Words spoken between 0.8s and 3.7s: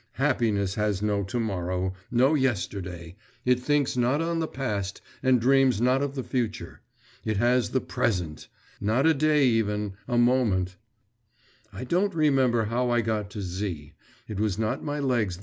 no to morrow, no yesterday; it